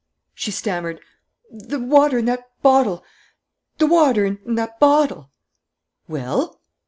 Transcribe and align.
She 0.33 0.49
stammered: 0.49 0.99
"The 1.51 1.77
water 1.77 2.17
in 2.17 2.25
that 2.25 2.49
bottle... 2.63 3.03
the 3.77 3.85
water 3.85 4.25
in 4.25 4.55
that 4.55 4.79
bottle" 4.79 5.29
"Well?" 6.07 6.59